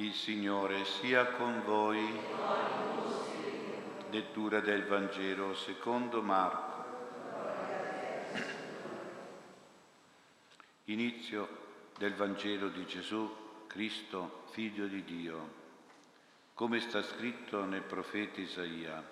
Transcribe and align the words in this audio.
Il 0.00 0.14
Signore 0.14 0.86
sia 0.86 1.26
con 1.32 1.62
voi. 1.62 2.00
Lettura 4.10 4.60
del 4.60 4.86
Vangelo 4.86 5.54
secondo 5.54 6.22
Marco. 6.22 6.84
Inizio 10.84 11.48
del 11.98 12.14
Vangelo 12.14 12.68
di 12.68 12.86
Gesù 12.86 13.30
Cristo, 13.66 14.44
Figlio 14.52 14.86
di 14.86 15.04
Dio. 15.04 15.52
Come 16.54 16.80
sta 16.80 17.02
scritto 17.02 17.66
nel 17.66 17.82
profeta 17.82 18.40
Isaia, 18.40 19.06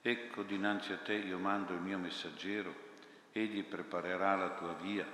ecco 0.00 0.42
dinanzi 0.44 0.94
a 0.94 0.96
te 0.96 1.12
io 1.12 1.36
mando 1.36 1.74
il 1.74 1.80
mio 1.80 1.98
messaggero, 1.98 2.74
egli 3.32 3.62
preparerà 3.62 4.34
la 4.36 4.54
tua 4.54 4.72
via, 4.80 5.06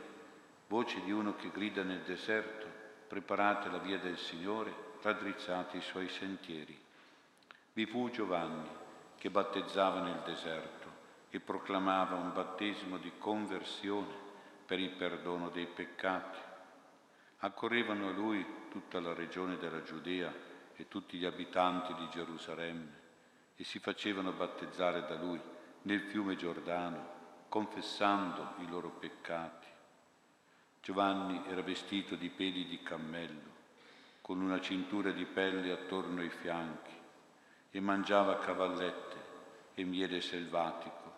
voce 0.68 1.02
di 1.02 1.10
uno 1.10 1.34
che 1.34 1.50
grida 1.50 1.82
nel 1.82 2.02
deserto, 2.02 2.77
preparate 3.08 3.70
la 3.70 3.78
via 3.78 3.98
del 3.98 4.18
Signore, 4.18 4.72
raddrizzati 5.00 5.78
i 5.78 5.82
suoi 5.82 6.08
sentieri. 6.08 6.78
Vi 7.72 7.86
fu 7.86 8.10
Giovanni 8.10 8.68
che 9.16 9.30
battezzava 9.30 10.00
nel 10.00 10.22
deserto 10.24 10.86
e 11.30 11.40
proclamava 11.40 12.16
un 12.16 12.32
battesimo 12.32 12.98
di 12.98 13.12
conversione 13.18 14.26
per 14.64 14.78
il 14.78 14.90
perdono 14.90 15.48
dei 15.48 15.66
peccati. 15.66 16.38
Accorrevano 17.38 18.08
a 18.08 18.12
lui 18.12 18.44
tutta 18.70 19.00
la 19.00 19.14
regione 19.14 19.56
della 19.56 19.82
Giudea 19.82 20.32
e 20.76 20.88
tutti 20.88 21.16
gli 21.16 21.24
abitanti 21.24 21.94
di 21.94 22.08
Gerusalemme 22.10 23.06
e 23.56 23.64
si 23.64 23.78
facevano 23.78 24.32
battezzare 24.32 25.06
da 25.06 25.16
lui 25.16 25.40
nel 25.82 26.02
fiume 26.02 26.36
Giordano, 26.36 27.16
confessando 27.48 28.54
i 28.58 28.68
loro 28.68 28.90
peccati. 28.90 29.57
Giovanni 30.88 31.42
era 31.48 31.60
vestito 31.60 32.14
di 32.14 32.30
peli 32.30 32.64
di 32.64 32.82
cammello 32.82 33.56
con 34.22 34.40
una 34.40 34.58
cintura 34.58 35.10
di 35.10 35.26
pelle 35.26 35.70
attorno 35.70 36.22
ai 36.22 36.30
fianchi 36.30 36.94
e 37.70 37.78
mangiava 37.78 38.38
cavallette 38.38 39.16
e 39.74 39.84
miele 39.84 40.22
selvatico 40.22 41.12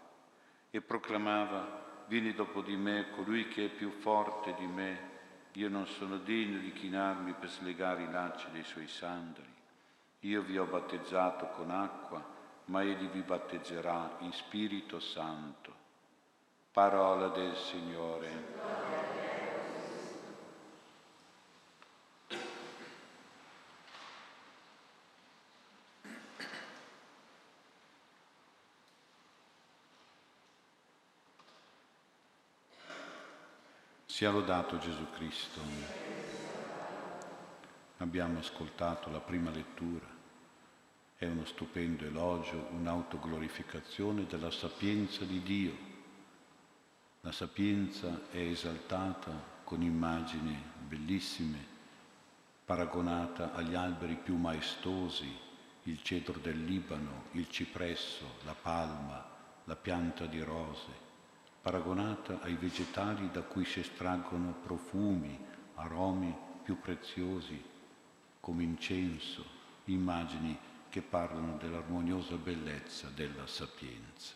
e 0.73 0.81
proclamava, 0.81 2.03
vieni 2.09 2.35
dopo 2.35 2.63
di 2.63 2.75
me 2.75 3.11
colui 3.11 3.47
che 3.47 3.67
è 3.67 3.69
più 3.69 3.91
forte 3.91 4.57
di 4.59 4.67
me, 4.67 5.09
io 5.53 5.69
non 5.69 5.87
sono 5.87 6.17
degno 6.17 6.59
di 6.59 6.73
chinarmi 6.73 7.35
per 7.35 7.49
slegare 7.49 8.03
i 8.03 8.11
lacci 8.11 8.51
dei 8.51 8.65
suoi 8.65 8.89
sandali. 8.89 9.55
Io 10.23 10.43
vi 10.43 10.59
ho 10.59 10.65
battezzato 10.65 11.47
con 11.51 11.71
acqua, 11.71 12.21
ma 12.65 12.83
egli 12.83 13.07
vi 13.07 13.21
battezzerà 13.21 14.17
in 14.19 14.33
Spirito 14.33 14.99
Santo. 14.99 15.73
Parola 16.73 17.29
del 17.29 17.55
Signore. 17.55 19.00
Sia 34.21 34.31
lodato 34.31 34.77
Gesù 34.77 35.09
Cristo. 35.13 35.63
Abbiamo 37.97 38.41
ascoltato 38.41 39.11
la 39.11 39.21
prima 39.21 39.49
lettura. 39.49 40.05
È 41.17 41.25
uno 41.25 41.47
stupendo 41.47 42.05
elogio, 42.05 42.69
un'autoglorificazione 42.73 44.27
della 44.27 44.51
sapienza 44.51 45.25
di 45.25 45.43
Dio. 45.43 45.75
La 47.23 47.33
sapienza 47.33 48.29
è 48.31 48.41
esaltata 48.41 49.33
con 49.65 49.81
immagini 49.81 50.55
bellissime, 50.87 51.65
paragonata 52.67 53.55
agli 53.55 53.75
alberi 53.75 54.17
più 54.17 54.37
maestosi, 54.37 55.35
il 55.85 56.03
cedro 56.03 56.39
del 56.41 56.63
Libano, 56.63 57.23
il 57.31 57.49
cipresso, 57.49 58.35
la 58.45 58.55
palma, 58.55 59.27
la 59.65 59.77
pianta 59.77 60.27
di 60.27 60.43
rose 60.43 61.09
paragonata 61.63 62.41
ai 62.43 62.55
vegetali 62.55 63.31
da 63.31 63.43
cui 63.43 63.65
si 63.65 63.81
estraggono 63.81 64.55
profumi, 64.63 65.39
aromi 65.75 66.35
più 66.63 66.81
preziosi, 66.81 67.63
come 68.41 68.63
incenso, 68.63 69.45
immagini 69.85 70.59
che 70.89 71.03
parlano 71.03 71.57
dell'armoniosa 71.57 72.37
bellezza 72.37 73.09
della 73.15 73.47
sapienza. 73.47 74.35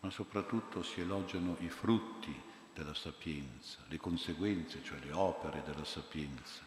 Ma 0.00 0.10
soprattutto 0.10 0.82
si 0.82 1.00
elogiano 1.00 1.56
i 1.60 1.68
frutti 1.68 2.34
della 2.74 2.94
sapienza, 2.94 3.78
le 3.88 3.98
conseguenze, 3.98 4.82
cioè 4.82 4.98
le 5.00 5.12
opere 5.12 5.62
della 5.64 5.84
sapienza. 5.84 6.62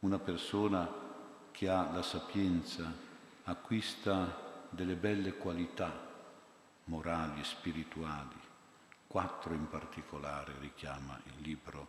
Una 0.00 0.18
persona 0.18 0.88
che 1.50 1.68
ha 1.68 1.90
la 1.90 2.02
sapienza 2.02 2.92
acquista 3.44 4.68
delle 4.70 4.94
belle 4.94 5.36
qualità 5.36 6.04
morali 6.84 7.42
spirituali, 7.42 8.45
quattro 9.06 9.54
in 9.54 9.68
particolare 9.68 10.54
richiama 10.58 11.18
il 11.24 11.42
libro, 11.42 11.88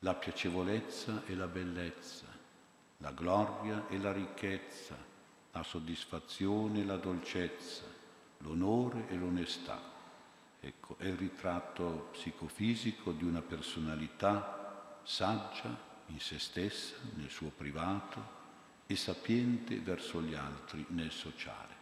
la 0.00 0.14
piacevolezza 0.14 1.22
e 1.26 1.34
la 1.34 1.46
bellezza, 1.46 2.26
la 2.98 3.12
gloria 3.12 3.86
e 3.88 3.98
la 3.98 4.12
ricchezza, 4.12 4.96
la 5.52 5.62
soddisfazione 5.62 6.80
e 6.80 6.84
la 6.84 6.96
dolcezza, 6.96 7.84
l'onore 8.38 9.08
e 9.08 9.16
l'onestà. 9.16 9.80
Ecco, 10.60 10.96
è 10.98 11.06
il 11.06 11.16
ritratto 11.16 12.08
psicofisico 12.12 13.12
di 13.12 13.24
una 13.24 13.40
personalità 13.40 15.00
saggia 15.02 15.84
in 16.06 16.20
se 16.20 16.38
stessa, 16.38 16.96
nel 17.14 17.30
suo 17.30 17.50
privato, 17.50 18.34
e 18.86 18.96
sapiente 18.96 19.80
verso 19.80 20.22
gli 20.22 20.34
altri 20.34 20.84
nel 20.90 21.10
sociale. 21.10 21.74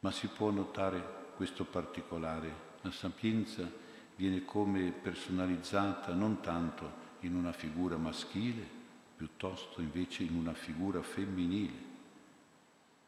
Ma 0.00 0.10
si 0.10 0.26
può 0.28 0.50
notare 0.50 1.26
questo 1.36 1.64
particolare 1.64 2.67
la 2.82 2.90
sapienza 2.92 3.70
viene 4.16 4.44
come 4.44 4.92
personalizzata 4.92 6.12
non 6.12 6.40
tanto 6.40 7.06
in 7.20 7.34
una 7.34 7.52
figura 7.52 7.96
maschile, 7.96 8.76
piuttosto 9.16 9.80
invece 9.80 10.22
in 10.22 10.36
una 10.36 10.54
figura 10.54 11.02
femminile. 11.02 11.86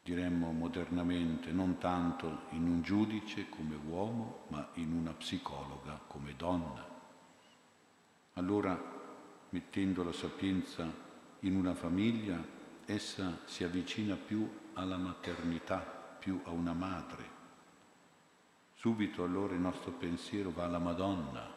Diremmo 0.03 0.51
modernamente 0.51 1.51
non 1.51 1.77
tanto 1.77 2.43
in 2.51 2.63
un 2.67 2.81
giudice 2.81 3.47
come 3.49 3.77
uomo, 3.87 4.45
ma 4.49 4.67
in 4.75 4.93
una 4.93 5.11
psicologa 5.11 5.99
come 6.07 6.33
donna. 6.35 6.85
Allora, 8.33 8.99
mettendo 9.49 10.03
la 10.03 10.13
sapienza 10.13 10.91
in 11.41 11.55
una 11.55 11.75
famiglia, 11.75 12.43
essa 12.85 13.39
si 13.45 13.63
avvicina 13.63 14.15
più 14.15 14.49
alla 14.73 14.97
maternità, 14.97 15.79
più 16.19 16.41
a 16.43 16.49
una 16.49 16.73
madre 16.73 17.30
Subito 18.81 19.23
allora 19.23 19.53
il 19.53 19.59
nostro 19.59 19.91
pensiero 19.91 20.49
va 20.49 20.63
alla 20.63 20.79
Madonna, 20.79 21.47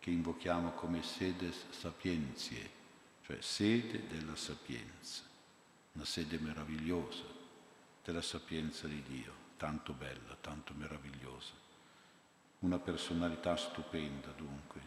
che 0.00 0.10
invochiamo 0.10 0.72
come 0.72 1.04
sedes 1.04 1.70
sapienzie, 1.70 2.68
cioè 3.22 3.40
sede 3.40 4.08
della 4.08 4.34
sapienza, 4.34 5.22
una 5.92 6.04
sede 6.04 6.36
meravigliosa 6.40 7.22
della 8.02 8.22
sapienza 8.22 8.88
di 8.88 9.00
Dio, 9.06 9.32
tanto 9.56 9.92
bella, 9.92 10.36
tanto 10.40 10.74
meravigliosa. 10.76 11.52
Una 12.58 12.80
personalità 12.80 13.54
stupenda 13.54 14.32
dunque. 14.36 14.80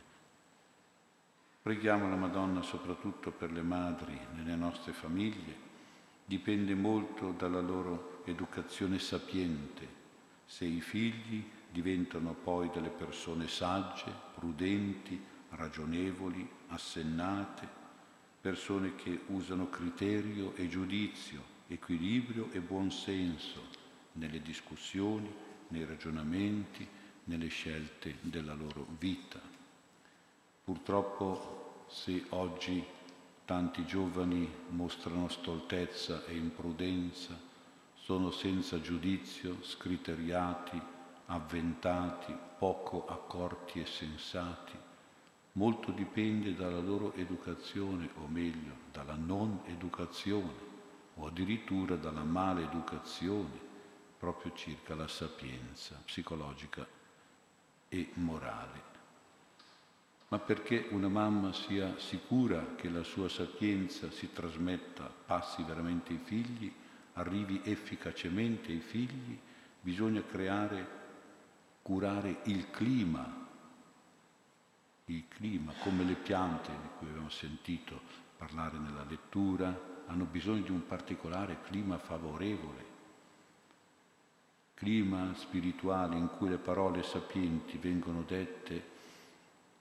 Preghiamo 1.62 2.10
la 2.10 2.18
Madonna 2.18 2.64
soprattutto 2.64 3.32
per 3.32 3.50
le 3.50 3.62
madri 3.62 4.20
nelle 4.34 4.56
nostre 4.56 4.92
famiglie, 4.92 5.56
dipende 6.26 6.76
molto 6.76 7.32
dalla 7.32 7.62
loro 7.62 8.24
educazione 8.26 9.00
sapiente, 9.00 10.00
se 10.46 10.66
i 10.66 10.82
figli 10.82 11.60
diventano 11.72 12.34
poi 12.34 12.70
delle 12.70 12.90
persone 12.90 13.48
sagge, 13.48 14.12
prudenti, 14.36 15.20
ragionevoli, 15.50 16.48
assennate, 16.68 17.68
persone 18.42 18.96
che 18.96 19.22
usano 19.28 19.70
criterio 19.70 20.54
e 20.56 20.68
giudizio, 20.68 21.42
equilibrio 21.68 22.50
e 22.52 22.60
buonsenso 22.60 23.62
nelle 24.14 24.42
discussioni, 24.42 25.32
nei 25.70 25.86
ragionamenti, 25.86 26.88
nelle 27.26 27.48
scelte 27.48 28.18
della 28.22 28.54
loro 28.54 28.88
vita. 28.98 29.40
Purtroppo 30.64 31.86
se 31.88 32.26
oggi 32.30 32.84
tanti 33.46 33.86
giovani 33.86 34.50
mostrano 34.70 35.28
stoltezza 35.30 36.26
e 36.26 36.36
imprudenza, 36.36 37.38
sono 37.96 38.32
senza 38.32 38.82
giudizio, 38.82 39.58
scriteriati, 39.62 40.82
avventati, 41.32 42.38
poco 42.58 43.06
accorti 43.08 43.80
e 43.80 43.86
sensati. 43.86 44.78
Molto 45.54 45.92
dipende 45.92 46.54
dalla 46.56 46.80
loro 46.80 47.14
educazione, 47.16 48.10
o 48.18 48.28
meglio, 48.28 48.74
dalla 48.92 49.16
non 49.16 49.62
educazione, 49.66 50.70
o 51.16 51.28
addirittura 51.28 51.96
dalla 51.96 52.24
maleducazione, 52.24 53.70
proprio 54.18 54.54
circa 54.54 54.96
la 54.96 55.08
sapienza 55.08 56.00
psicologica 56.06 56.86
e 57.90 58.10
morale. 58.16 58.90
ma 60.32 60.40
perché 60.40 60.88
una 60.92 61.10
mamma 61.10 61.52
sia 61.52 61.98
sicura 61.98 62.76
che 62.76 62.88
la 62.90 63.04
sua 63.04 63.28
sapienza 63.28 64.10
si 64.12 64.32
trasmetta, 64.32 65.12
passi 65.26 65.62
veramente 65.64 66.14
ai 66.14 66.20
figli, 66.20 66.74
arrivi 67.14 67.60
efficacemente 67.66 68.72
ai 68.72 68.80
figli, 68.80 69.38
bisogna 69.82 70.24
creare, 70.24 71.00
curare 71.82 72.42
il 72.44 72.70
clima, 72.70 73.48
il 75.06 75.28
clima, 75.28 75.74
come 75.84 76.04
le 76.04 76.14
piante 76.14 76.72
di 76.72 76.88
cui 76.98 77.08
abbiamo 77.08 77.30
sentito 77.30 78.00
parlare 78.38 78.78
nella 78.78 79.04
lettura, 79.04 79.90
hanno 80.08 80.26
bisogno 80.26 80.64
di 80.64 80.72
un 80.72 80.86
particolare 80.86 81.62
clima 81.64 81.98
favorevole, 81.98 82.86
clima 84.74 85.34
spirituale 85.36 86.16
in 86.18 86.30
cui 86.38 86.50
le 86.50 86.58
parole 86.58 87.04
sapienti 87.04 87.78
vengono 87.78 88.24
dette 88.24 88.76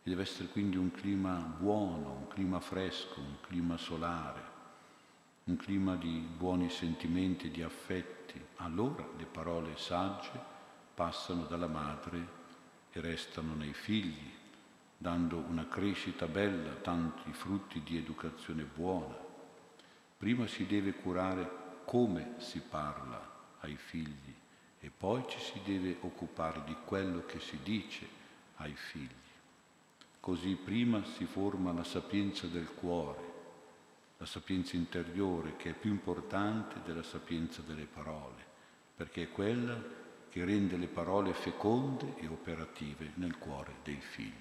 e 0.02 0.08
deve 0.08 0.22
essere 0.22 0.48
quindi 0.48 0.76
un 0.76 0.90
clima 0.90 1.34
buono, 1.36 2.12
un 2.12 2.28
clima 2.28 2.60
fresco, 2.60 3.20
un 3.20 3.36
clima 3.40 3.76
solare, 3.76 4.42
un 5.44 5.56
clima 5.56 5.96
di 5.96 6.26
buoni 6.36 6.70
sentimenti, 6.70 7.50
di 7.50 7.62
affetti. 7.62 8.40
Allora 8.56 9.06
le 9.16 9.24
parole 9.24 9.76
sagge 9.76 10.58
passano 11.00 11.44
dalla 11.44 11.66
madre 11.66 12.28
e 12.92 13.00
restano 13.00 13.54
nei 13.54 13.72
figli, 13.72 14.30
dando 14.98 15.38
una 15.38 15.66
crescita 15.66 16.26
bella, 16.26 16.72
tanti 16.74 17.32
frutti 17.32 17.80
di 17.82 17.96
educazione 17.96 18.64
buona. 18.64 19.16
Prima 20.18 20.46
si 20.46 20.66
deve 20.66 20.92
curare 20.92 21.78
come 21.86 22.34
si 22.36 22.60
parla 22.60 23.18
ai 23.60 23.76
figli 23.76 24.34
e 24.78 24.90
poi 24.94 25.24
ci 25.26 25.38
si 25.38 25.58
deve 25.64 25.96
occupare 26.02 26.64
di 26.66 26.76
quello 26.84 27.24
che 27.24 27.40
si 27.40 27.58
dice 27.62 28.06
ai 28.56 28.74
figli. 28.74 29.08
Così 30.20 30.54
prima 30.54 31.02
si 31.16 31.24
forma 31.24 31.72
la 31.72 31.84
sapienza 31.84 32.46
del 32.46 32.74
cuore, 32.74 33.32
la 34.18 34.26
sapienza 34.26 34.76
interiore 34.76 35.56
che 35.56 35.70
è 35.70 35.72
più 35.74 35.92
importante 35.92 36.82
della 36.84 37.02
sapienza 37.02 37.62
delle 37.62 37.86
parole, 37.86 38.44
perché 38.94 39.22
è 39.22 39.30
quella 39.30 39.99
che 40.30 40.44
rende 40.44 40.76
le 40.76 40.86
parole 40.86 41.34
feconde 41.34 42.14
e 42.18 42.26
operative 42.28 43.12
nel 43.16 43.36
cuore 43.36 43.76
dei 43.82 44.00
figli. 44.00 44.32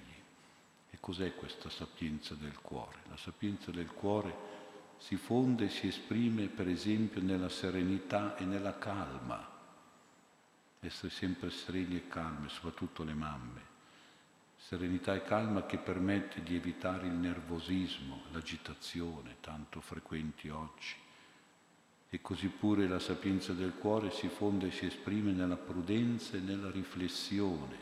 E 0.88 0.96
cos'è 1.00 1.34
questa 1.34 1.68
sapienza 1.68 2.34
del 2.34 2.58
cuore? 2.60 2.98
La 3.08 3.16
sapienza 3.16 3.70
del 3.70 3.90
cuore 3.90 4.58
si 4.98 5.16
fonde 5.16 5.64
e 5.64 5.70
si 5.70 5.88
esprime 5.88 6.46
per 6.46 6.68
esempio 6.68 7.20
nella 7.20 7.48
serenità 7.48 8.36
e 8.36 8.44
nella 8.44 8.78
calma, 8.78 9.48
essere 10.80 11.10
sempre 11.10 11.50
sereni 11.50 11.96
e 11.96 12.08
calmi, 12.08 12.48
soprattutto 12.48 13.02
le 13.02 13.14
mamme. 13.14 13.68
Serenità 14.56 15.14
e 15.14 15.22
calma 15.22 15.64
che 15.64 15.78
permette 15.78 16.42
di 16.42 16.54
evitare 16.54 17.06
il 17.06 17.14
nervosismo, 17.14 18.22
l'agitazione 18.32 19.36
tanto 19.40 19.80
frequenti 19.80 20.48
oggi. 20.50 20.94
E 22.12 22.20
così 22.20 22.48
pure 22.48 22.88
la 22.88 22.98
sapienza 22.98 23.52
del 23.52 23.74
cuore 23.74 24.10
si 24.10 24.26
fonde 24.26 24.66
e 24.66 24.72
si 24.72 24.84
esprime 24.84 25.30
nella 25.30 25.56
prudenza 25.56 26.36
e 26.36 26.40
nella 26.40 26.68
riflessione, 26.68 27.76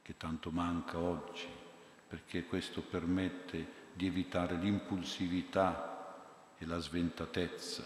che 0.00 0.16
tanto 0.16 0.50
manca 0.50 0.98
oggi, 0.98 1.46
perché 2.08 2.44
questo 2.44 2.80
permette 2.80 3.82
di 3.92 4.06
evitare 4.06 4.56
l'impulsività 4.56 6.54
e 6.56 6.64
la 6.64 6.78
sventatezza. 6.78 7.84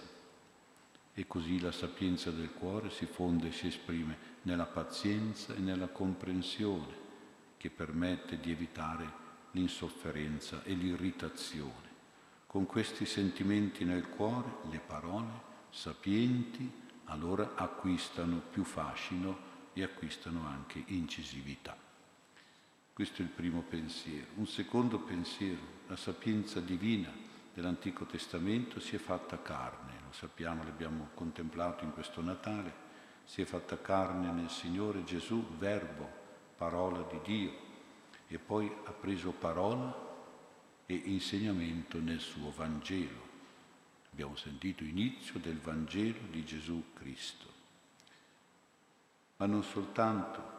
E 1.13 1.27
così 1.27 1.61
la 1.61 1.73
sapienza 1.73 2.31
del 2.31 2.53
cuore 2.53 2.91
si 2.91 3.07
fonde 3.07 3.49
e 3.49 3.53
si 3.53 3.67
esprime 3.67 4.37
nella 4.43 4.67
pazienza 4.67 5.55
e 5.55 5.59
nella 5.59 5.89
comprensione 5.89 7.07
che 7.57 7.71
permette 7.71 8.39
di 8.39 8.53
evitare 8.53 9.27
l'insofferenza 9.51 10.63
e 10.63 10.75
l'irritazione. 10.75 11.88
Con 12.49 12.65
questi 12.65 13.05
sentimenti 13.05 13.85
nel 13.85 14.09
cuore 14.09 14.49
le 14.71 14.79
parole 14.79 15.29
sapienti 15.69 16.87
allora 17.05 17.53
acquistano 17.55 18.41
più 18.51 18.65
fascino 18.65 19.37
e 19.75 19.83
acquistano 19.83 20.47
anche 20.47 20.83
incisività. 20.87 21.77
Questo 22.91 23.21
è 23.21 23.25
il 23.27 23.31
primo 23.31 23.61
pensiero. 23.61 24.29
Un 24.37 24.47
secondo 24.47 24.99
pensiero, 24.99 25.61
la 25.89 25.97
sapienza 25.97 26.59
divina 26.59 27.13
dell'Antico 27.53 28.07
Testamento 28.07 28.81
si 28.81 28.97
è 28.97 28.99
fatta 28.99 29.43
carne, 29.43 30.01
lo 30.07 30.13
sappiamo, 30.13 30.65
l'abbiamo 30.65 31.11
contemplato 31.13 31.85
in 31.85 31.93
questo 31.93 32.23
Natale, 32.23 32.73
si 33.25 33.43
è 33.43 33.45
fatta 33.45 33.79
carne 33.79 34.33
nel 34.33 34.49
Signore 34.49 35.05
Gesù, 35.05 35.45
verbo, 35.59 36.11
parola 36.57 37.07
di 37.11 37.21
Dio, 37.23 37.53
e 38.27 38.39
poi 38.39 38.75
ha 38.85 38.93
preso 38.93 39.33
parola 39.33 40.08
e 40.91 40.95
insegnamento 40.95 42.01
nel 42.01 42.19
suo 42.19 42.51
Vangelo. 42.51 43.27
Abbiamo 44.11 44.37
sentito 44.37 44.85
inizio 44.85 45.39
del 45.39 45.59
Vangelo 45.59 46.21
di 46.31 46.43
Gesù 46.47 46.83
Cristo. 46.95 47.47
Ma 49.37 49.45
non 49.45 49.63
soltanto, 49.63 50.57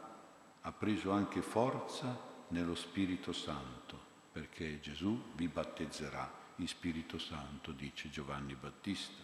ha 0.60 0.70
preso 0.70 1.10
anche 1.10 1.42
forza 1.42 2.16
nello 2.48 2.76
Spirito 2.76 3.32
Santo 3.32 3.98
perché 4.30 4.78
Gesù 4.78 5.20
vi 5.34 5.48
battezzerà 5.48 6.32
in 6.56 6.68
Spirito 6.68 7.18
Santo, 7.18 7.72
dice 7.72 8.08
Giovanni 8.08 8.54
Battista. 8.54 9.20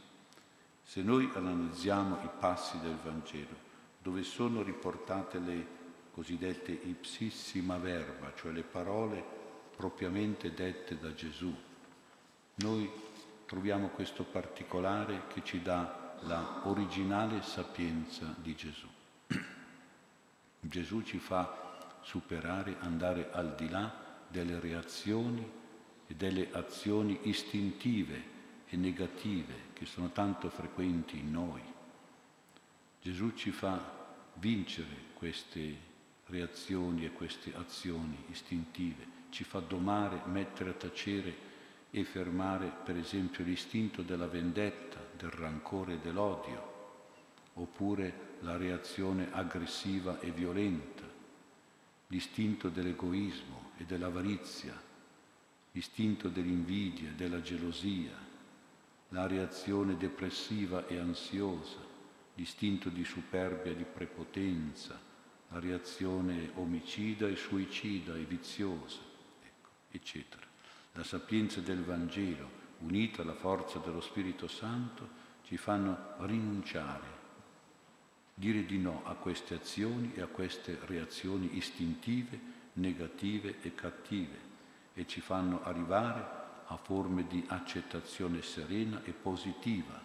Se 0.82 1.02
noi 1.02 1.30
analizziamo 1.32 2.20
i 2.24 2.30
passi 2.40 2.80
del 2.80 2.96
Vangelo, 2.96 3.64
dove 4.02 4.24
sono 4.24 4.62
riportate 4.62 5.38
le 5.38 5.66
cosiddette 6.10 6.72
ipsissima 6.72 7.78
verba, 7.78 8.32
cioè 8.34 8.50
le 8.50 8.62
parole 8.62 9.44
propriamente 9.76 10.52
dette 10.52 10.98
da 10.98 11.12
Gesù, 11.14 11.54
noi 12.56 12.90
troviamo 13.46 13.88
questo 13.88 14.24
particolare 14.24 15.26
che 15.28 15.44
ci 15.44 15.62
dà 15.62 16.16
la 16.22 16.62
originale 16.64 17.42
sapienza 17.42 18.34
di 18.38 18.54
Gesù. 18.56 18.88
Gesù 20.60 21.02
ci 21.02 21.18
fa 21.18 21.90
superare, 22.02 22.76
andare 22.80 23.30
al 23.32 23.54
di 23.54 23.68
là 23.68 24.04
delle 24.28 24.58
reazioni 24.58 25.48
e 26.06 26.14
delle 26.14 26.48
azioni 26.52 27.18
istintive 27.22 28.34
e 28.66 28.76
negative 28.76 29.54
che 29.72 29.86
sono 29.86 30.10
tanto 30.10 30.48
frequenti 30.48 31.18
in 31.18 31.30
noi. 31.30 31.62
Gesù 33.00 33.32
ci 33.34 33.50
fa 33.50 33.80
vincere 34.34 35.14
queste 35.14 35.94
reazioni 36.26 37.04
e 37.04 37.12
queste 37.12 37.54
azioni 37.54 38.24
istintive, 38.30 39.06
ci 39.30 39.44
fa 39.44 39.60
domare, 39.60 40.22
mettere 40.26 40.70
a 40.70 40.74
tacere 40.74 41.44
e 41.90 42.04
fermare 42.04 42.72
per 42.84 42.96
esempio 42.96 43.44
l'istinto 43.44 44.02
della 44.02 44.26
vendetta, 44.26 44.98
del 45.16 45.30
rancore 45.30 45.94
e 45.94 45.98
dell'odio, 45.98 46.74
oppure 47.54 48.34
la 48.40 48.56
reazione 48.56 49.28
aggressiva 49.32 50.20
e 50.20 50.30
violenta, 50.30 51.04
l'istinto 52.08 52.68
dell'egoismo, 52.68 53.66
e 53.78 53.84
dell'avarizia, 53.84 54.74
l'istinto 55.72 56.28
dell'invidia 56.28 57.10
e 57.10 57.14
della 57.14 57.40
gelosia, 57.40 58.12
la 59.10 59.26
reazione 59.26 59.96
depressiva 59.96 60.86
e 60.86 60.98
ansiosa, 60.98 61.76
l'istinto 62.34 62.88
di 62.88 63.04
superbia 63.04 63.72
e 63.72 63.76
di 63.76 63.84
prepotenza, 63.84 64.98
la 65.48 65.60
reazione 65.60 66.50
omicida 66.54 67.28
e 67.28 67.36
suicida 67.36 68.16
e 68.16 68.24
viziosa, 68.24 69.05
eccetera. 69.96 70.46
La 70.92 71.04
sapienza 71.04 71.60
del 71.60 71.82
Vangelo, 71.82 72.64
unita 72.78 73.22
alla 73.22 73.34
forza 73.34 73.78
dello 73.78 74.00
Spirito 74.00 74.48
Santo, 74.48 75.24
ci 75.44 75.56
fanno 75.56 76.14
rinunciare, 76.20 77.24
dire 78.34 78.64
di 78.64 78.78
no 78.78 79.02
a 79.04 79.14
queste 79.14 79.54
azioni 79.54 80.12
e 80.14 80.22
a 80.22 80.26
queste 80.26 80.78
reazioni 80.84 81.56
istintive 81.56 82.54
negative 82.74 83.56
e 83.62 83.74
cattive 83.74 84.38
e 84.94 85.06
ci 85.06 85.20
fanno 85.20 85.62
arrivare 85.62 86.44
a 86.66 86.76
forme 86.76 87.26
di 87.26 87.44
accettazione 87.48 88.42
serena 88.42 89.02
e 89.04 89.12
positiva, 89.12 90.00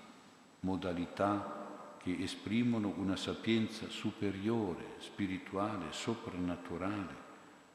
modalità 0.61 1.97
che 1.97 2.17
esprimono 2.19 2.93
una 2.97 3.15
sapienza 3.15 3.89
superiore, 3.89 4.95
spirituale, 4.99 5.91
soprannaturale, 5.91 7.29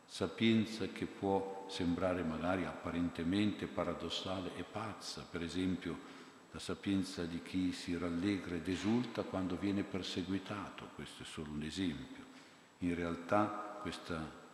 sapienza 0.06 0.86
che 0.86 1.06
può 1.06 1.66
sembrare 1.68 2.22
magari 2.22 2.64
apparentemente 2.64 3.66
paradossale 3.66 4.54
e 4.56 4.62
pazza, 4.62 5.26
per 5.28 5.42
esempio 5.42 6.14
la 6.52 6.58
sapienza 6.58 7.24
di 7.24 7.42
chi 7.42 7.72
si 7.72 7.98
rallegra 7.98 8.54
ed 8.54 8.68
esulta 8.68 9.22
quando 9.22 9.56
viene 9.56 9.82
perseguitato, 9.82 10.88
questo 10.94 11.22
è 11.22 11.26
solo 11.26 11.50
un 11.50 11.62
esempio. 11.62 12.24
In 12.78 12.94
realtà 12.94 13.78
questa 13.82 14.44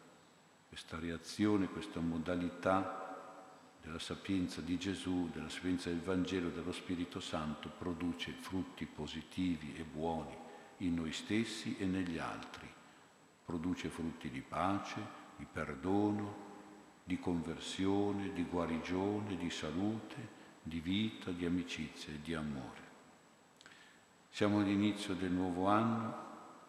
questa 0.72 0.98
reazione, 0.98 1.68
questa 1.68 2.00
modalità 2.00 3.14
della 3.82 3.98
sapienza 3.98 4.62
di 4.62 4.78
Gesù, 4.78 5.28
della 5.30 5.50
sapienza 5.50 5.90
del 5.90 6.00
Vangelo, 6.00 6.48
dello 6.48 6.72
Spirito 6.72 7.20
Santo, 7.20 7.68
produce 7.68 8.32
frutti 8.32 8.86
positivi 8.86 9.74
e 9.76 9.84
buoni 9.84 10.34
in 10.78 10.94
noi 10.94 11.12
stessi 11.12 11.76
e 11.76 11.84
negli 11.84 12.16
altri. 12.16 12.66
Produce 13.44 13.90
frutti 13.90 14.30
di 14.30 14.40
pace, 14.40 14.98
di 15.42 15.48
perdono, 15.50 16.50
di 17.02 17.18
conversione, 17.18 18.32
di 18.32 18.44
guarigione, 18.44 19.36
di 19.36 19.50
salute, 19.50 20.40
di 20.62 20.78
vita, 20.78 21.32
di 21.32 21.44
amicizia 21.44 22.12
e 22.12 22.20
di 22.22 22.32
amore. 22.32 22.90
Siamo 24.30 24.60
all'inizio 24.60 25.14
del 25.14 25.32
nuovo 25.32 25.66
anno, 25.66 26.14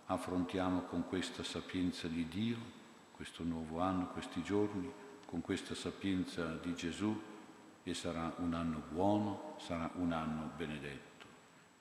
affrontiamo 0.08 0.82
con 0.86 1.08
questa 1.08 1.44
sapienza 1.44 2.08
di 2.08 2.28
Dio, 2.28 2.58
questo 3.12 3.44
nuovo 3.44 3.80
anno, 3.80 4.08
questi 4.08 4.42
giorni, 4.42 4.92
con 5.28 5.42
questa 5.42 5.76
sapienza 5.76 6.56
di 6.56 6.74
Gesù 6.74 7.22
e 7.84 7.94
sarà 7.94 8.34
un 8.38 8.56
anno 8.56 8.82
buono, 8.90 9.54
sarà 9.60 9.88
un 9.98 10.12
anno 10.14 10.50
benedetto. 10.58 11.28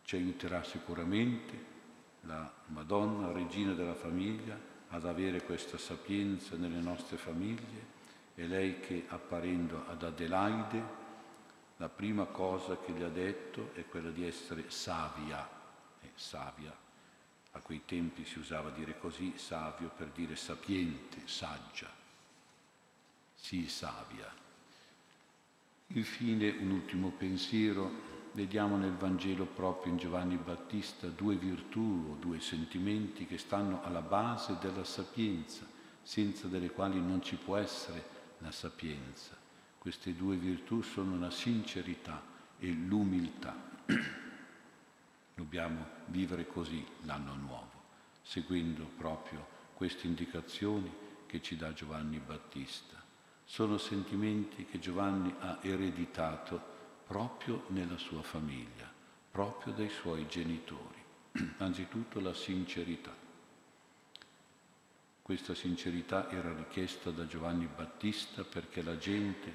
Ci 0.02 0.16
aiuterà 0.16 0.62
sicuramente 0.62 1.70
la 2.20 2.52
Madonna, 2.66 3.32
Regina 3.32 3.72
della 3.72 3.94
famiglia, 3.94 4.71
ad 4.92 5.04
avere 5.04 5.42
questa 5.42 5.76
sapienza 5.76 6.56
nelle 6.56 6.80
nostre 6.80 7.18
famiglie 7.18 8.00
e 8.34 8.46
lei 8.46 8.80
che 8.80 9.04
apparendo 9.08 9.84
ad 9.88 10.02
Adelaide, 10.02 11.00
la 11.76 11.90
prima 11.90 12.24
cosa 12.24 12.78
che 12.78 12.92
gli 12.92 13.02
ha 13.02 13.08
detto 13.08 13.72
è 13.74 13.84
quella 13.84 14.10
di 14.10 14.26
essere 14.26 14.70
savia 14.70 15.60
savia. 16.14 16.74
A 17.54 17.60
quei 17.60 17.82
tempi 17.84 18.24
si 18.24 18.38
usava 18.38 18.70
dire 18.70 18.98
così, 18.98 19.34
savio, 19.36 19.90
per 19.94 20.08
dire 20.08 20.36
sapiente, 20.36 21.22
saggia. 21.26 21.90
Sii 23.34 23.68
savia. 23.68 24.32
Infine 25.88 26.50
un 26.50 26.70
ultimo 26.70 27.10
pensiero. 27.10 28.11
Vediamo 28.34 28.78
nel 28.78 28.94
Vangelo 28.94 29.44
proprio 29.44 29.92
in 29.92 29.98
Giovanni 29.98 30.36
Battista 30.36 31.06
due 31.06 31.34
virtù 31.34 32.06
o 32.12 32.14
due 32.14 32.40
sentimenti 32.40 33.26
che 33.26 33.36
stanno 33.36 33.82
alla 33.82 34.00
base 34.00 34.56
della 34.58 34.84
sapienza, 34.84 35.66
senza 36.02 36.46
delle 36.46 36.70
quali 36.70 36.98
non 36.98 37.22
ci 37.22 37.36
può 37.36 37.58
essere 37.58 38.02
la 38.38 38.50
sapienza. 38.50 39.36
Queste 39.76 40.14
due 40.14 40.36
virtù 40.36 40.80
sono 40.80 41.18
la 41.18 41.30
sincerità 41.30 42.22
e 42.58 42.68
l'umiltà. 42.70 43.54
Dobbiamo 45.34 45.86
vivere 46.06 46.46
così 46.46 46.82
l'anno 47.02 47.34
nuovo, 47.34 47.82
seguendo 48.22 48.88
proprio 48.96 49.46
queste 49.74 50.06
indicazioni 50.06 50.90
che 51.26 51.42
ci 51.42 51.54
dà 51.56 51.74
Giovanni 51.74 52.18
Battista. 52.18 52.98
Sono 53.44 53.76
sentimenti 53.76 54.64
che 54.64 54.78
Giovanni 54.78 55.34
ha 55.40 55.58
ereditato 55.60 56.71
proprio 57.12 57.64
nella 57.66 57.98
sua 57.98 58.22
famiglia, 58.22 58.90
proprio 59.30 59.74
dai 59.74 59.90
suoi 59.90 60.26
genitori. 60.28 60.98
Anzitutto 61.58 62.20
la 62.20 62.32
sincerità. 62.32 63.14
Questa 65.20 65.54
sincerità 65.54 66.30
era 66.30 66.54
richiesta 66.54 67.10
da 67.10 67.26
Giovanni 67.26 67.66
Battista 67.66 68.44
perché 68.44 68.80
la 68.80 68.96
gente, 68.96 69.52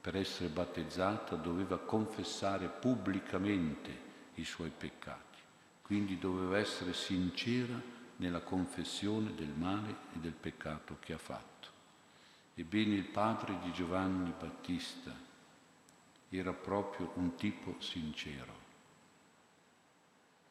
per 0.00 0.14
essere 0.14 0.50
battezzata, 0.50 1.34
doveva 1.34 1.78
confessare 1.78 2.68
pubblicamente 2.68 3.90
i 4.34 4.44
suoi 4.44 4.70
peccati. 4.70 5.38
Quindi 5.82 6.16
doveva 6.16 6.58
essere 6.58 6.92
sincera 6.92 7.74
nella 8.18 8.42
confessione 8.42 9.34
del 9.34 9.52
male 9.56 9.96
e 10.14 10.18
del 10.20 10.34
peccato 10.34 10.98
che 11.00 11.14
ha 11.14 11.18
fatto. 11.18 11.70
Ebbene 12.54 12.94
il 12.94 13.06
padre 13.06 13.58
di 13.64 13.72
Giovanni 13.72 14.32
Battista 14.38 15.28
era 16.38 16.52
proprio 16.52 17.10
un 17.14 17.34
tipo 17.34 17.74
sincero, 17.80 18.54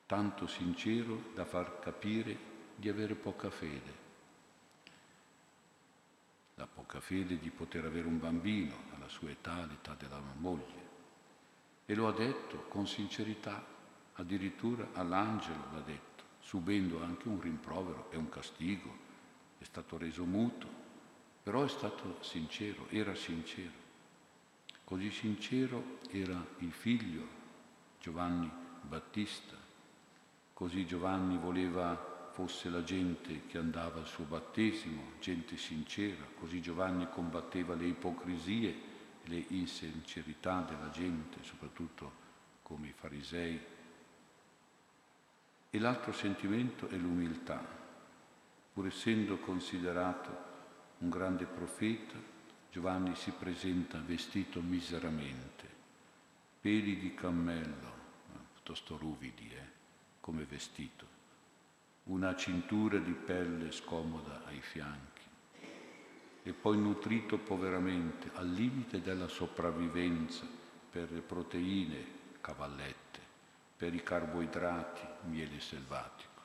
tanto 0.05 0.45
sincero 0.45 1.31
da 1.33 1.45
far 1.45 1.79
capire 1.79 2.37
di 2.75 2.89
avere 2.89 3.15
poca 3.15 3.49
fede. 3.49 4.07
La 6.55 6.67
poca 6.67 6.99
fede 6.99 7.39
di 7.39 7.49
poter 7.49 7.85
avere 7.85 8.07
un 8.07 8.19
bambino 8.19 8.75
alla 8.93 9.07
sua 9.07 9.29
età, 9.29 9.65
l'età 9.65 9.95
della 9.95 10.21
moglie. 10.37 10.87
E 11.85 11.95
lo 11.95 12.07
ha 12.07 12.11
detto 12.11 12.65
con 12.67 12.85
sincerità, 12.85 13.65
addirittura 14.15 14.89
all'angelo 14.93 15.63
l'ha 15.71 15.79
detto, 15.79 16.23
subendo 16.41 17.01
anche 17.01 17.29
un 17.29 17.39
rimprovero 17.39 18.11
e 18.11 18.17
un 18.17 18.27
castigo, 18.27 19.07
è 19.57 19.63
stato 19.63 19.97
reso 19.97 20.25
muto, 20.25 20.67
però 21.41 21.63
è 21.63 21.69
stato 21.69 22.17
sincero, 22.21 22.87
era 22.89 23.15
sincero. 23.15 23.87
Così 24.89 25.11
sincero 25.11 25.99
era 26.09 26.43
il 26.57 26.71
figlio 26.71 27.21
Giovanni 27.99 28.51
Battista, 28.81 29.55
così 30.51 30.87
Giovanni 30.87 31.37
voleva 31.37 32.31
fosse 32.31 32.71
la 32.71 32.83
gente 32.83 33.45
che 33.45 33.59
andava 33.59 33.99
al 33.99 34.07
suo 34.07 34.23
battesimo, 34.23 35.11
gente 35.19 35.57
sincera, 35.57 36.25
così 36.39 36.59
Giovanni 36.59 37.07
combatteva 37.07 37.75
le 37.75 37.85
ipocrisie 37.85 38.75
le 39.25 39.45
insincerità 39.49 40.61
della 40.61 40.89
gente, 40.89 41.43
soprattutto 41.43 42.11
come 42.63 42.87
i 42.87 42.93
farisei. 42.93 43.61
E 45.69 45.79
l'altro 45.79 46.11
sentimento 46.13 46.87
è 46.87 46.95
l'umiltà. 46.95 47.63
Pur 48.73 48.87
essendo 48.87 49.37
considerato 49.37 50.47
un 50.97 51.09
grande 51.09 51.45
profeta, 51.45 52.37
Giovanni 52.71 53.15
si 53.15 53.31
presenta 53.31 53.99
vestito 53.99 54.61
miseramente, 54.61 55.67
peli 56.61 56.99
di 56.99 57.15
cammello, 57.15 57.93
piuttosto 58.53 58.95
ruvidi 58.97 59.49
eh, 59.51 59.67
come 60.19 60.43
vestito, 60.43 61.05
una 62.05 62.35
cintura 62.35 62.99
di 62.99 63.13
pelle 63.13 63.71
scomoda 63.71 64.45
ai 64.45 64.61
fianchi 64.61 65.23
e 66.43 66.53
poi 66.53 66.77
nutrito 66.77 67.39
poveramente 67.39 68.29
al 68.35 68.49
limite 68.49 69.01
della 69.01 69.27
sopravvivenza 69.27 70.45
per 70.91 71.11
le 71.11 71.21
proteine, 71.21 72.05
cavallette 72.39 73.19
per 73.75 73.93
i 73.93 74.03
carboidrati, 74.03 75.07
miele 75.29 75.59
selvatico. 75.59 76.41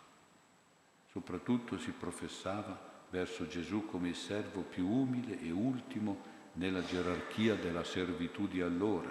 Soprattutto 1.11 1.79
si 1.79 1.91
professava 1.91 2.94
verso 3.15 3.47
Gesù 3.47 3.87
come 3.87 4.09
il 4.09 4.17
servo 4.17 4.63
più 4.63 4.89
umile 4.89 5.41
e 5.41 5.53
ultimo 5.53 6.33
nella 6.55 6.85
gerarchia 6.85 7.55
della 7.55 7.85
servitù 7.85 8.49
di 8.49 8.61
allora, 8.61 9.09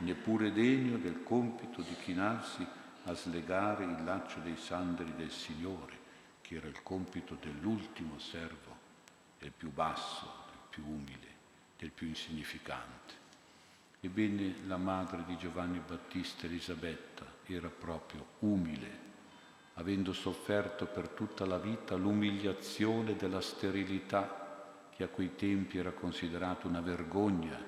neppure 0.00 0.52
degno 0.52 0.98
del 0.98 1.22
compito 1.22 1.80
di 1.80 1.94
chinarsi 2.02 2.66
a 3.04 3.14
slegare 3.14 3.84
il 3.84 4.04
laccio 4.04 4.40
dei 4.40 4.58
sandali 4.58 5.14
del 5.16 5.30
Signore, 5.30 5.98
che 6.42 6.56
era 6.56 6.68
il 6.68 6.82
compito 6.82 7.38
dell'ultimo 7.40 8.18
servo, 8.18 8.76
del 9.38 9.52
più 9.56 9.72
basso, 9.72 10.44
del 10.50 10.60
più 10.68 10.84
umile, 10.86 11.28
del 11.78 11.92
più 11.92 12.08
insignificante. 12.08 13.14
Ebbene, 14.00 14.56
la 14.66 14.76
madre 14.76 15.24
di 15.26 15.38
Giovanni 15.38 15.80
Battista 15.80 16.44
Elisabetta 16.44 17.24
era 17.46 17.68
proprio 17.68 18.26
umile, 18.40 19.08
avendo 19.74 20.12
sofferto 20.12 20.86
per 20.86 21.08
tutta 21.08 21.46
la 21.46 21.58
vita 21.58 21.96
l'umiliazione 21.96 23.16
della 23.16 23.40
sterilità 23.40 24.88
che 24.90 25.04
a 25.04 25.08
quei 25.08 25.34
tempi 25.34 25.78
era 25.78 25.92
considerata 25.92 26.66
una 26.66 26.80
vergogna, 26.80 27.58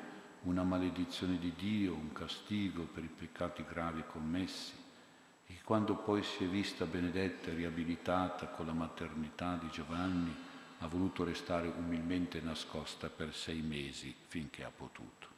una 0.43 0.63
maledizione 0.65 1.39
di 1.39 1.53
Dio, 1.57 1.95
un 1.95 2.13
castigo 2.13 2.83
per 2.83 3.05
i 3.05 3.09
peccati 3.09 3.65
gravi 3.67 4.05
commessi, 4.07 4.75
e 5.47 5.59
quando 5.65 5.97
poi 5.97 6.23
si 6.23 6.45
è 6.45 6.47
vista 6.47 6.85
benedetta 6.85 7.51
e 7.51 7.55
riabilitata 7.55 8.49
con 8.49 8.67
la 8.67 8.73
maternità 8.73 9.57
di 9.57 9.69
Giovanni, 9.71 10.35
ha 10.81 10.87
voluto 10.89 11.25
restare 11.25 11.69
umilmente 11.69 12.41
nascosta 12.41 13.09
per 13.09 13.35
sei 13.35 13.63
mesi 13.63 14.15
finché 14.27 14.65
ha 14.65 14.73
potuto. 14.75 15.29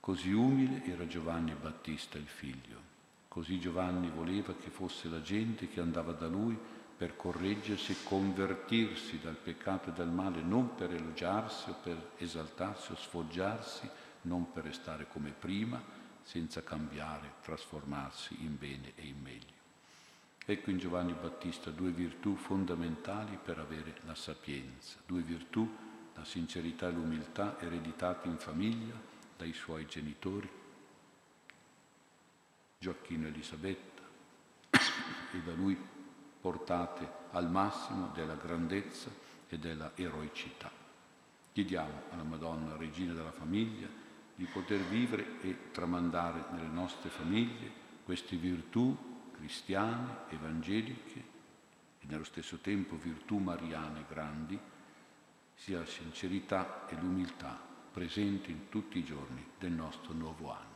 Così 0.00 0.32
umile 0.32 0.84
era 0.84 1.06
Giovanni 1.06 1.54
Battista 1.54 2.18
il 2.18 2.26
figlio. 2.26 2.93
Così 3.34 3.58
Giovanni 3.58 4.10
voleva 4.10 4.54
che 4.54 4.70
fosse 4.70 5.08
la 5.08 5.20
gente 5.20 5.68
che 5.68 5.80
andava 5.80 6.12
da 6.12 6.28
lui 6.28 6.56
per 6.96 7.16
correggersi 7.16 7.90
e 7.90 7.96
convertirsi 8.04 9.18
dal 9.18 9.34
peccato 9.34 9.88
e 9.88 9.92
dal 9.92 10.12
male, 10.12 10.40
non 10.40 10.76
per 10.76 10.94
elogiarsi 10.94 11.70
o 11.70 11.74
per 11.82 12.12
esaltarsi 12.18 12.92
o 12.92 12.94
sfoggiarsi, 12.94 13.90
non 14.22 14.52
per 14.52 14.62
restare 14.62 15.08
come 15.08 15.34
prima, 15.36 15.82
senza 16.22 16.62
cambiare, 16.62 17.32
trasformarsi 17.42 18.36
in 18.44 18.56
bene 18.56 18.92
e 18.94 19.04
in 19.04 19.20
meglio. 19.20 19.52
Ecco 20.46 20.70
in 20.70 20.78
Giovanni 20.78 21.12
Battista 21.20 21.72
due 21.72 21.90
virtù 21.90 22.36
fondamentali 22.36 23.36
per 23.42 23.58
avere 23.58 23.96
la 24.06 24.14
sapienza, 24.14 24.98
due 25.04 25.22
virtù, 25.22 25.68
la 26.14 26.24
sincerità 26.24 26.86
e 26.86 26.92
l'umiltà 26.92 27.56
ereditate 27.58 28.28
in 28.28 28.36
famiglia, 28.36 28.94
dai 29.36 29.52
suoi 29.52 29.86
genitori, 29.86 30.48
Gioacchino 32.84 33.28
Elisabetta, 33.28 34.02
e 34.70 35.38
da 35.42 35.54
lui 35.54 35.74
portate 36.38 37.08
al 37.30 37.50
massimo 37.50 38.10
della 38.12 38.34
grandezza 38.34 39.08
e 39.48 39.58
della 39.58 39.92
eroicità. 39.94 40.70
Chiediamo 41.52 42.02
alla 42.10 42.24
Madonna, 42.24 42.76
Regina 42.76 43.14
della 43.14 43.32
famiglia, 43.32 43.88
di 44.34 44.44
poter 44.44 44.80
vivere 44.80 45.40
e 45.40 45.70
tramandare 45.70 46.44
nelle 46.50 46.68
nostre 46.68 47.08
famiglie 47.08 47.72
queste 48.04 48.36
virtù 48.36 49.30
cristiane, 49.32 50.26
evangeliche 50.28 51.24
e 52.00 52.06
nello 52.06 52.24
stesso 52.24 52.58
tempo 52.58 52.98
virtù 52.98 53.38
mariane 53.38 54.04
grandi, 54.06 54.60
sia 55.54 55.78
la 55.78 55.86
sincerità 55.86 56.86
e 56.88 56.96
l'umiltà 56.96 57.58
presenti 57.90 58.50
in 58.50 58.68
tutti 58.68 58.98
i 58.98 59.04
giorni 59.04 59.42
del 59.58 59.72
nostro 59.72 60.12
nuovo 60.12 60.52
anno. 60.52 60.73